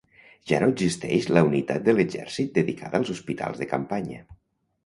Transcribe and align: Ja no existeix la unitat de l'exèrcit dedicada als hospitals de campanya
Ja 0.51 0.59
no 0.63 0.69
existeix 0.71 1.27
la 1.37 1.43
unitat 1.49 1.85
de 1.89 1.95
l'exèrcit 1.97 2.57
dedicada 2.57 3.03
als 3.03 3.15
hospitals 3.17 3.63
de 3.65 3.73
campanya 3.75 4.27